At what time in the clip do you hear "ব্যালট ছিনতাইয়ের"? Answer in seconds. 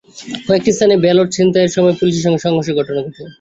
1.03-1.73